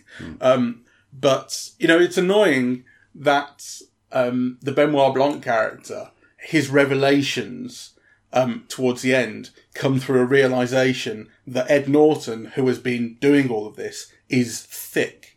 [0.41, 0.83] um,
[1.13, 2.85] but you know, it's annoying
[3.15, 3.65] that
[4.13, 7.91] um, the Benoit Blanc character, his revelations
[8.33, 13.51] um, towards the end come through a realization that Ed Norton, who has been doing
[13.51, 15.37] all of this, is thick,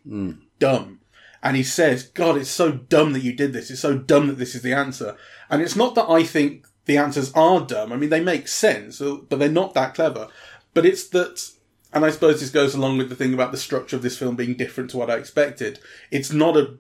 [0.60, 1.00] dumb.
[1.43, 3.69] And he says, God, it's so dumb that you did this.
[3.69, 5.15] It's so dumb that this is the answer.
[5.50, 7.91] And it's not that I think the answers are dumb.
[7.91, 10.30] I mean, they make sense, but they're not that clever.
[10.73, 11.52] But it's that,
[11.93, 14.36] and I suppose this goes along with the thing about the structure of this film
[14.36, 15.80] being different to what I expected.
[16.12, 16.78] It's not a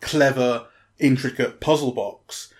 [0.00, 0.66] clever,
[0.98, 2.52] intricate puzzle box.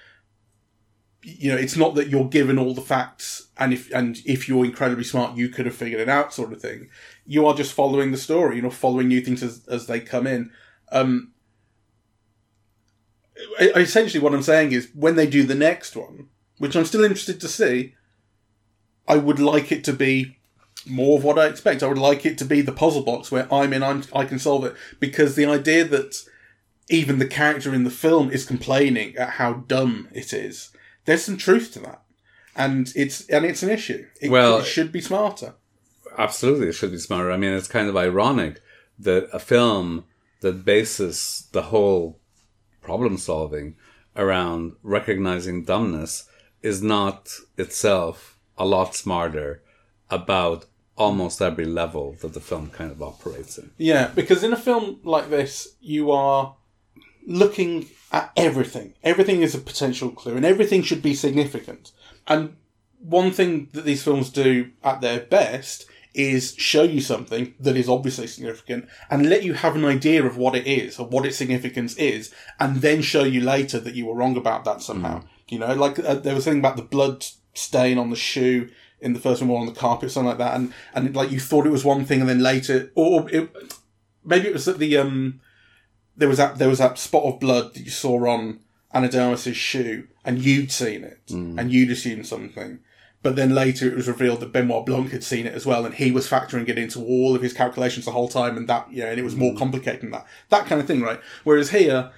[1.22, 4.64] You know, it's not that you're given all the facts, and if and if you're
[4.64, 6.88] incredibly smart, you could have figured it out, sort of thing.
[7.26, 10.26] You are just following the story, you know, following new things as as they come
[10.26, 10.52] in.
[10.92, 11.32] Um,
[13.58, 17.40] essentially, what I'm saying is, when they do the next one, which I'm still interested
[17.40, 17.94] to see,
[19.08, 20.36] I would like it to be
[20.86, 21.82] more of what I expect.
[21.82, 24.38] I would like it to be the puzzle box where I'm in, I'm, I can
[24.38, 24.74] solve it.
[25.00, 26.22] Because the idea that
[26.88, 30.70] even the character in the film is complaining at how dumb it is,
[31.04, 32.02] there's some truth to that.
[32.54, 34.06] And it's and it's an issue.
[34.20, 35.54] It, Well- it should be smarter.
[36.18, 37.30] Absolutely, it should be smarter.
[37.30, 38.62] I mean, it's kind of ironic
[38.98, 40.04] that a film
[40.40, 42.18] that bases the whole
[42.80, 43.76] problem solving
[44.16, 46.26] around recognizing dumbness
[46.62, 49.62] is not itself a lot smarter
[50.10, 50.66] about
[50.96, 53.70] almost every level that the film kind of operates in.
[53.76, 56.56] Yeah, because in a film like this, you are
[57.26, 58.94] looking at everything.
[59.02, 61.92] Everything is a potential clue, and everything should be significant.
[62.26, 62.56] And
[62.98, 67.90] one thing that these films do at their best is show you something that is
[67.90, 71.36] obviously significant and let you have an idea of what it is or what its
[71.36, 75.20] significance is, and then show you later that you were wrong about that somehow.
[75.20, 75.26] Mm.
[75.48, 78.68] You know, like uh, there was something about the blood stain on the shoe
[79.00, 81.40] in the first one, or on the carpet, something like that, and and like you
[81.40, 83.50] thought it was one thing, and then later, or it,
[84.24, 85.40] maybe it was that the um
[86.16, 88.60] there was that there was that spot of blood that you saw on
[88.92, 91.20] Ana de Armas's shoe, and you'd seen it,
[91.58, 92.80] and you'd assumed something.
[93.22, 95.94] But then later it was revealed that Benoit Blanc had seen it as well, and
[95.94, 99.10] he was factoring it into all of his calculations the whole time, and that yeah,
[99.10, 100.26] and it was more complicated than that.
[100.48, 101.20] That kind of thing, right?
[101.44, 102.10] Whereas here,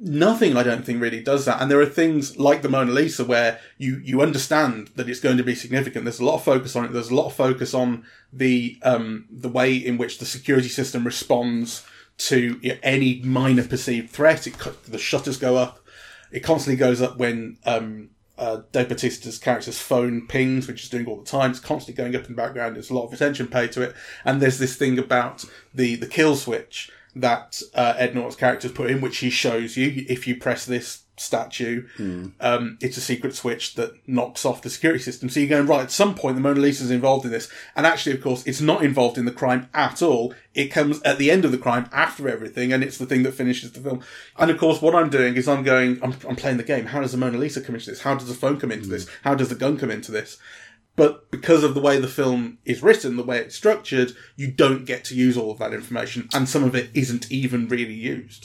[0.00, 1.60] nothing I don't think really does that.
[1.60, 5.36] And there are things like the Mona Lisa where you, you understand that it's going
[5.36, 6.04] to be significant.
[6.04, 6.92] There's a lot of focus on it.
[6.92, 11.04] There's a lot of focus on the, um, the way in which the security system
[11.04, 11.84] responds
[12.18, 14.46] to any minor perceived threat.
[14.46, 15.84] It, the shutters go up.
[16.32, 21.04] It constantly goes up when, um, uh, Dave Bautista's character's phone pings, which is doing
[21.06, 21.50] all the time.
[21.50, 22.74] It's constantly going up in the background.
[22.74, 23.94] There's a lot of attention paid to it.
[24.24, 28.90] And there's this thing about the, the kill switch that uh, Ed Norton's character's put
[28.90, 31.86] in, which he shows you if you press this statue.
[32.40, 35.28] Um, it's a secret switch that knocks off the security system.
[35.28, 37.50] So you're going, right, at some point the Mona Lisa's involved in this.
[37.76, 40.34] And actually, of course, it's not involved in the crime at all.
[40.54, 43.34] It comes at the end of the crime after everything, and it's the thing that
[43.34, 44.02] finishes the film.
[44.38, 46.86] And of course, what I'm doing is I'm going, I'm, I'm playing the game.
[46.86, 48.00] How does the Mona Lisa come into this?
[48.00, 49.06] How does the phone come into this?
[49.22, 50.38] How does the gun come into this?
[50.96, 54.84] But because of the way the film is written, the way it's structured, you don't
[54.84, 58.44] get to use all of that information, and some of it isn't even really used.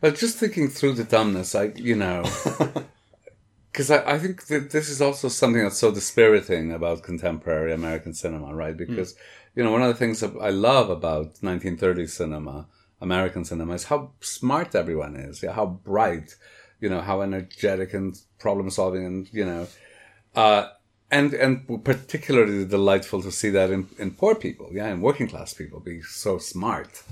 [0.00, 2.22] But just thinking through the dumbness, I you know,
[3.72, 8.14] because I, I think that this is also something that's so dispiriting about contemporary American
[8.14, 8.76] cinema, right?
[8.76, 9.14] Because
[9.54, 12.66] you know, one of the things that I love about 1930s cinema,
[13.00, 16.36] American cinema, is how smart everyone is, yeah, how bright,
[16.80, 19.66] you know, how energetic and problem solving, and you know,
[20.36, 20.68] uh,
[21.10, 25.54] and and particularly delightful to see that in, in poor people, yeah, in working class
[25.54, 27.02] people, be so smart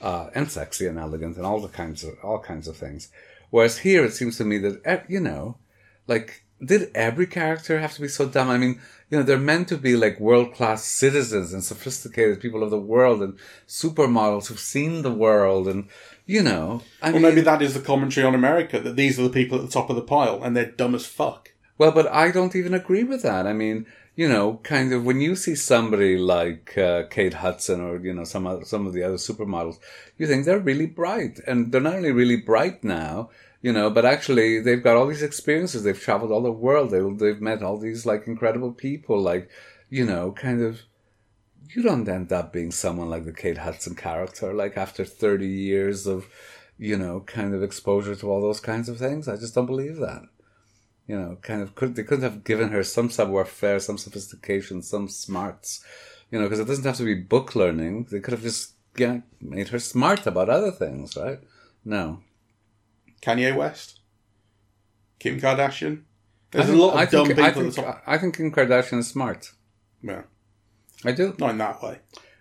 [0.00, 3.08] uh, and sexy and elegant and all the kinds of all kinds of things.
[3.50, 5.58] Whereas here, it seems to me that eh, you know,
[6.06, 8.50] like, did every character have to be so dumb?
[8.50, 8.80] I mean,
[9.10, 12.80] you know, they're meant to be like world class citizens and sophisticated people of the
[12.80, 15.88] world and supermodels who've seen the world and
[16.26, 19.22] you know, I Or mean, maybe that is the commentary on America that these are
[19.22, 21.52] the people at the top of the pile and they're dumb as fuck.
[21.78, 23.46] Well, but I don't even agree with that.
[23.46, 27.98] I mean, you know, kind of when you see somebody like uh, Kate Hudson or
[27.98, 29.78] you know some other, some of the other supermodels,
[30.16, 33.28] you think they're really bright, and they're not only really bright now,
[33.60, 35.82] you know, but actually they've got all these experiences.
[35.84, 36.90] They've traveled all the world.
[36.90, 39.20] They, they've met all these like incredible people.
[39.20, 39.50] Like,
[39.90, 40.82] you know, kind of.
[41.74, 46.06] You don't end up being someone like the Kate Hudson character, like after 30 years
[46.06, 46.28] of,
[46.78, 49.26] you know, kind of exposure to all those kinds of things.
[49.26, 50.22] I just don't believe that
[51.06, 54.82] you know, kind of could they couldn't have given her some savoir faire, some sophistication,
[54.82, 55.84] some smarts,
[56.30, 58.08] you know, because it doesn't have to be book learning.
[58.10, 61.38] They could have just yeah, made her smart about other things, right?
[61.84, 62.20] No,
[63.22, 64.00] Kanye West,
[65.18, 66.02] Kim Kardashian.
[66.50, 68.02] There's I a think- lot of I dumb think, people I think, the top.
[68.06, 69.52] I think Kim Kardashian is smart.
[70.02, 70.22] Yeah,
[71.04, 71.34] I do.
[71.38, 71.98] not in that way.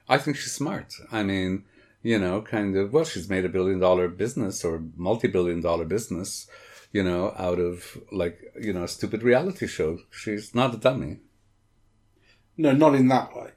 [0.08, 0.94] I think she's smart.
[1.12, 1.64] I mean,
[2.04, 2.94] you know, kind of.
[2.94, 6.48] Well, she's made a billion dollar business or multi billion dollar business.
[6.96, 10.00] You know, out of like, you know, a stupid reality show.
[10.12, 11.18] She's not a dummy.
[12.56, 13.50] No, not in that way.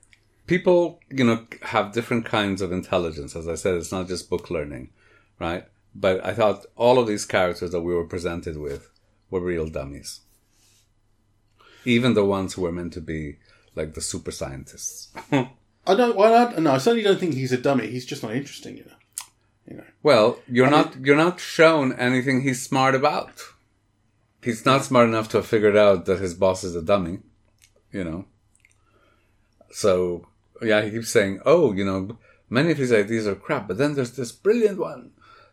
[0.48, 3.36] People, you know, have different kinds of intelligence.
[3.36, 4.90] As I said, it's not just book learning,
[5.38, 5.66] right?
[5.94, 8.90] But I thought all of these characters that we were presented with
[9.30, 10.22] were real dummies.
[11.84, 13.36] Even the ones who were meant to be
[13.76, 15.10] like the super scientists.
[15.30, 16.16] I don't.
[16.16, 17.86] Well, I, no, I certainly don't think he's a dummy.
[17.86, 18.97] He's just not interesting, you know.
[19.68, 19.84] You know.
[20.02, 23.42] Well, you're not you're not shown anything he's smart about.
[24.42, 27.18] He's not smart enough to have figured out that his boss is a dummy,
[27.92, 28.24] you know.
[29.70, 30.26] So
[30.62, 33.94] yeah, he keeps saying, "Oh, you know, many of his ideas are crap, but then
[33.94, 35.10] there's this brilliant one,"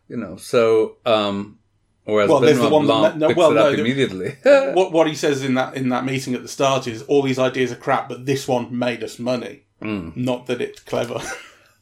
[0.08, 0.36] you know.
[0.36, 1.58] So, um,
[2.04, 4.36] whereas Well, there's the Benoit one that- no, picks well, it up no, immediately.
[4.72, 7.38] what what he says in that in that meeting at the start is all these
[7.38, 9.64] ideas are crap, but this one made us money.
[9.80, 11.20] Not that it's clever.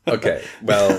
[0.06, 0.90] okay, well,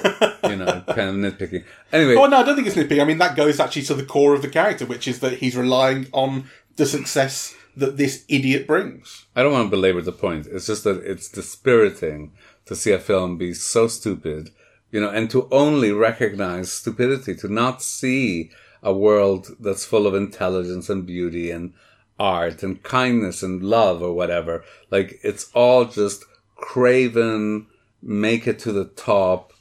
[0.49, 1.63] you know, kind of nitpicking.
[1.91, 3.01] Anyway, oh no, I don't think it's nitpicking.
[3.01, 5.55] I mean, that goes actually to the core of the character, which is that he's
[5.55, 9.25] relying on the success that this idiot brings.
[9.35, 10.47] I don't want to belabor the point.
[10.47, 12.31] It's just that it's dispiriting
[12.65, 14.51] to see a film be so stupid,
[14.91, 20.15] you know, and to only recognize stupidity, to not see a world that's full of
[20.15, 21.73] intelligence and beauty and
[22.19, 24.63] art and kindness and love or whatever.
[24.89, 26.23] Like, it's all just
[26.55, 27.67] craven,
[28.05, 29.51] make it to the top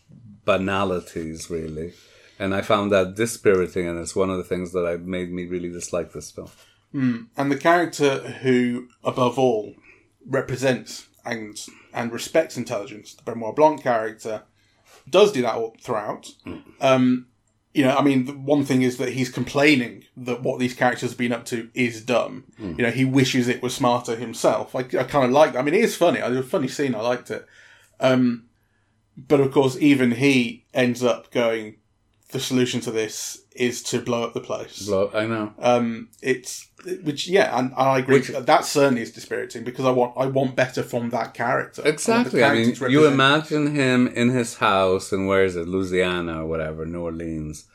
[0.44, 1.94] banalities, really.
[2.38, 5.46] And I found that dispiriting, and it's one of the things that I made me
[5.46, 6.50] really dislike this film.
[6.92, 7.16] Hmm.
[7.37, 9.74] And the character who, above all,
[10.26, 11.59] represents and
[11.92, 14.42] and respects intelligence, the Benoit Blanc character,
[15.09, 16.35] does do that all throughout.
[16.44, 16.59] Hmm.
[16.80, 17.26] Um,
[17.72, 21.11] you know, I mean, the one thing is that he's complaining that what these characters
[21.11, 22.44] have been up to is dumb.
[22.59, 22.74] Hmm.
[22.76, 24.74] You know, he wishes it was smarter himself.
[24.74, 25.54] I, I kind of like.
[25.54, 25.61] that.
[25.61, 26.18] I mean, it is funny.
[26.18, 26.94] It was a funny scene.
[26.94, 27.46] I liked it.
[28.00, 28.44] Um,
[29.16, 31.76] but of course, even he ends up going.
[32.30, 34.87] The solution to this is to blow up the place.
[34.87, 35.52] Blow- I know.
[35.59, 36.68] Um, it's
[37.02, 38.16] which yeah, and I agree.
[38.18, 41.83] Which- that certainly is dispiriting because I want I want better from that character.
[41.85, 42.42] I Exactly.
[42.42, 46.85] I mean, you imagine him in his house in where is it, Louisiana or whatever,
[46.85, 47.66] New Orleans,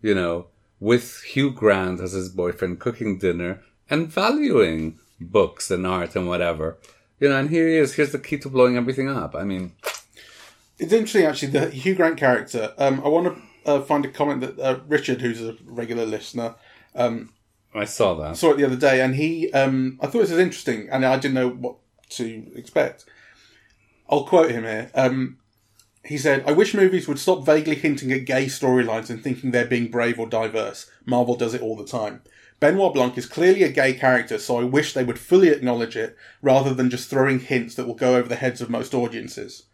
[0.00, 0.46] you know,
[0.78, 6.78] with Hugh Grant as his boyfriend, cooking dinner and valuing books and art and whatever.
[7.18, 7.94] You know, and here he is.
[7.94, 9.34] Here's the key to blowing everything up.
[9.34, 9.72] I mean,
[10.78, 11.52] It's interesting actually.
[11.52, 12.74] The Hugh Grant character.
[12.78, 16.56] Um, I want to uh, find a comment that uh, Richard, who's a regular listener,
[17.74, 18.36] I saw that.
[18.36, 21.18] saw it the other day, and he um, I thought this was interesting, and I
[21.18, 21.76] didn't know what
[22.10, 23.04] to expect.
[24.08, 24.90] I'll quote him here.
[24.94, 25.38] Um,
[26.04, 29.66] he said, "I wish movies would stop vaguely hinting at gay storylines and thinking they're
[29.66, 30.90] being brave or diverse.
[31.04, 32.22] Marvel does it all the time."
[32.58, 36.16] Benoit Blanc is clearly a gay character, so I wish they would fully acknowledge it
[36.40, 39.64] rather than just throwing hints that will go over the heads of most audiences.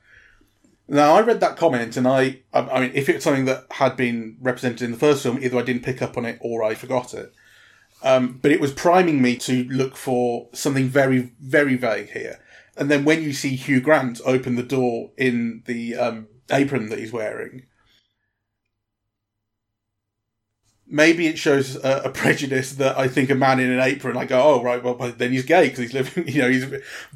[0.88, 4.36] Now, I read that comment, and I, I, mean, if it's something that had been
[4.40, 7.14] represented in the first film, either I didn't pick up on it or I forgot
[7.14, 7.32] it.
[8.02, 12.40] Um, but it was priming me to look for something very, very vague here.
[12.76, 16.98] And then when you see Hugh Grant open the door in the um, apron that
[16.98, 17.66] he's wearing,
[20.92, 24.26] maybe it shows a, a prejudice that I think a man in an apron, I
[24.26, 26.66] go, oh, right, well, then he's gay because he's living, you know, he's,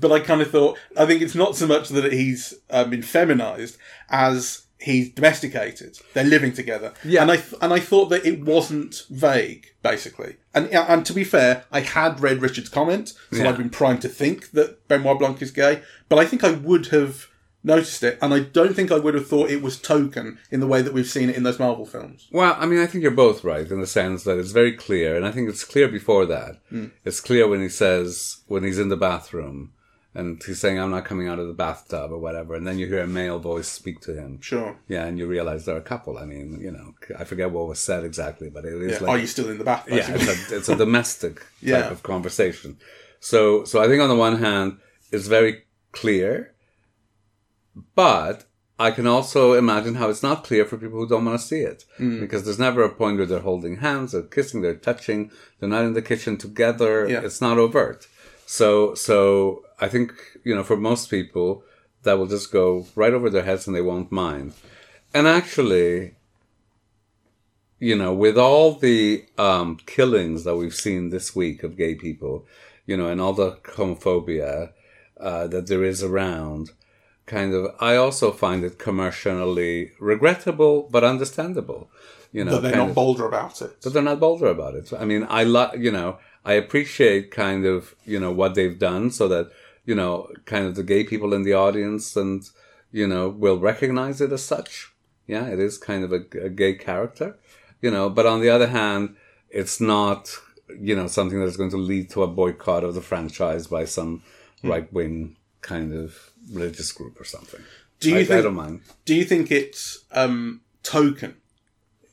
[0.01, 3.03] but I kind of thought, I think it's not so much that he's um, been
[3.03, 3.77] feminized
[4.09, 5.99] as he's domesticated.
[6.15, 6.95] They're living together.
[7.05, 7.23] Yeah.
[7.23, 10.37] And I, th- and I thought that it wasn't vague, basically.
[10.55, 13.51] And, and to be fair, I had read Richard's comment, so Yeah.
[13.51, 16.87] I'd been primed to think that Benoit Blanc is gay, but I think I would
[16.87, 17.27] have
[17.67, 20.67] noticed it, and I don't think I would have thought it was token in the
[20.67, 22.29] way that we've seen it in those Marvel films.
[22.31, 25.17] Well, I mean, I think you're both right in the sense that it's very clear,
[25.17, 26.61] and I think it's clear before that.
[26.71, 26.87] Hmm.
[27.05, 29.73] It's clear when he says, when he's in the bathroom,
[30.15, 32.87] and he's saying, I'm not coming out of the bathtub or whatever, and then you
[32.87, 34.41] hear a male voice speak to him.
[34.41, 34.79] Sure.
[34.89, 36.17] Yeah, and you realize they're a couple.
[36.17, 38.99] I mean, you know, I forget what was said exactly, but it is Yeah.
[39.01, 39.09] like.
[39.11, 39.85] Are you still in the bath?
[39.91, 41.91] yeah, it's a, it's a domestic type Yeah.
[41.91, 42.79] of conversation.
[43.21, 44.79] So, so I think on the one hand,
[45.13, 46.55] it's very clear,
[47.95, 48.45] but
[48.79, 51.61] I can also imagine how it's not clear for people who don't want to see
[51.61, 51.85] it.
[51.99, 52.21] Mm.
[52.21, 55.85] Because there's never a point where they're holding hands, they're kissing, they're touching, they're not
[55.85, 57.09] in the kitchen together.
[57.09, 57.21] Yeah.
[57.21, 58.07] It's not overt.
[58.47, 60.13] So, so I think,
[60.45, 61.65] you know, for most people,
[62.03, 64.53] that will just go right over their heads and they won't mind.
[65.13, 66.15] And actually,
[67.79, 72.47] you know, with all the um, killings that we've seen this week of gay people,
[72.87, 74.73] you know, and all the homophobia
[75.19, 76.71] uh, that there is around,
[77.27, 81.91] kind of, I also find it commercially regrettable but understandable.
[82.33, 83.77] You know, that they're not of- bolder about it.
[83.83, 84.93] but they're not bolder about it.
[84.93, 89.11] I mean, I like, you know, I appreciate kind of, you know, what they've done
[89.11, 89.51] so that,
[89.85, 92.43] you know, kind of the gay people in the audience and,
[92.93, 94.93] you know, will recognize it as such.
[95.27, 97.37] Yeah, it is kind of a, a gay character,
[97.81, 99.17] you know, but on the other hand,
[99.51, 100.31] it's not,
[100.79, 104.23] you know, something that's going to lead to a boycott of the franchise by some
[104.63, 104.71] Hmm.
[104.71, 107.61] right wing kind of religious group or something.
[108.01, 108.45] Do you I, I think?
[108.45, 108.81] don't mind.
[109.05, 111.37] Do you think it's um, token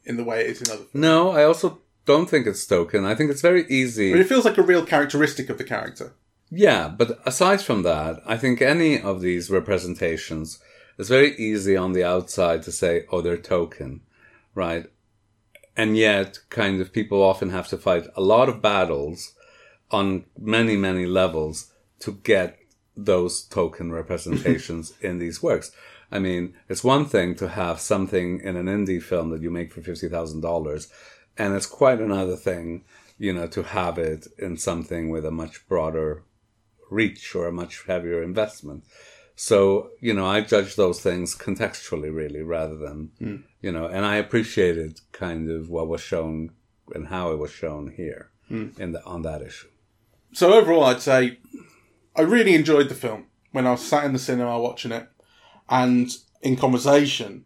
[0.06, 0.78] in the way it is in other?
[0.78, 0.94] films?
[0.94, 3.06] No, I also don't think it's token.
[3.06, 4.12] I think it's very easy.
[4.12, 6.14] But it feels like a real characteristic of the character.
[6.50, 10.60] Yeah, but aside from that, I think any of these representations,
[10.98, 14.02] it's very easy on the outside to say, oh, they're token,
[14.54, 14.86] right?
[15.76, 19.34] And yet, kind of, people often have to fight a lot of battles
[19.90, 22.60] on many, many levels to get
[22.96, 25.72] those token representations in these works.
[26.12, 29.74] I mean, it's one thing to have something in an indie film that you make
[29.74, 30.92] for $50,000,
[31.38, 32.84] and it's quite another thing,
[33.18, 36.24] you know, to have it in something with a much broader
[36.92, 38.84] reach or a much heavier investment.
[39.36, 43.36] So, you know, I judge those things contextually, really, rather than, hmm.
[43.62, 46.52] you know, and I appreciated kind of what was shown
[46.94, 48.70] and how it was shown here hmm.
[48.78, 49.70] in the, on that issue.
[50.34, 51.40] So overall, I'd say
[52.16, 55.08] I really enjoyed the film when I was sat in the cinema watching it,
[55.70, 56.10] and
[56.42, 57.46] in conversation,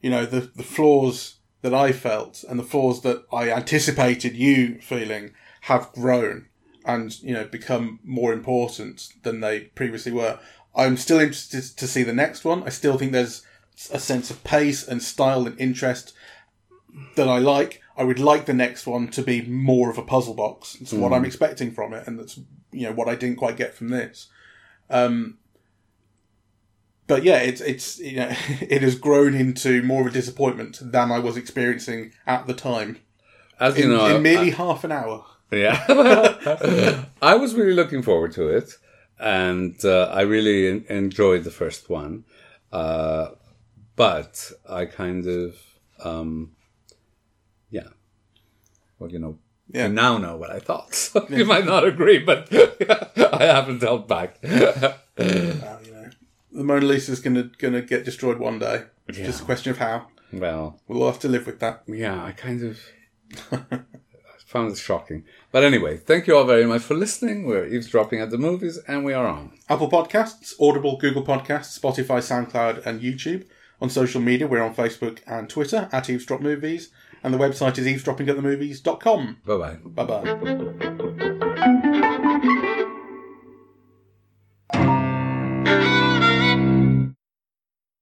[0.00, 4.78] you know, the the flaws that I felt and the flaws that I anticipated you
[4.80, 6.46] feeling have grown
[6.84, 10.38] and you know become more important than they previously were.
[10.74, 12.62] I'm still interested to see the next one.
[12.62, 13.42] I still think there's
[13.90, 16.14] a sense of pace and style and interest
[17.16, 17.82] that I like.
[17.96, 20.76] I would like the next one to be more of a puzzle box.
[20.80, 22.38] It's what I'm expecting from it, and that's
[22.72, 24.28] you know what I didn't quite get from this.
[24.90, 25.38] Um,
[27.06, 28.28] but yeah, it's it's you know
[28.60, 32.98] it has grown into more of a disappointment than I was experiencing at the time
[33.58, 35.24] As in, you know, in I- half an hour.
[35.52, 35.84] Yeah.
[37.22, 38.72] I was really looking forward to it.
[39.18, 42.24] And uh, I really en- enjoyed the first one.
[42.72, 43.28] Uh,
[43.94, 45.56] but I kind of,
[46.04, 46.55] um.
[48.98, 49.38] Well, you know,
[49.72, 49.86] Yeah.
[49.88, 50.94] you now know what I thought.
[50.94, 52.48] So you might not agree, but
[53.40, 54.38] I haven't held back.
[54.42, 56.10] Uh, you know,
[56.52, 58.84] the Mona Lisa is gonna gonna get destroyed one day.
[59.08, 60.06] It's just a question of how.
[60.32, 61.82] well, We'll have to live with that.
[61.86, 62.78] yeah, I kind of
[64.46, 65.24] found it shocking.
[65.52, 67.46] But anyway, thank you all very much for listening.
[67.46, 69.52] We're eavesdropping at the movies, and we are on.
[69.68, 73.44] Apple Podcasts, Audible, Google Podcasts, Spotify, SoundCloud, and YouTube.
[73.80, 76.88] On social media, we're on Facebook and Twitter at Eavesdrop Movies,
[77.26, 79.38] and the website is eavesdroppingatthemovies.com.
[79.44, 79.74] Bye bye.
[79.84, 80.04] Bye
[82.04, 82.12] bye.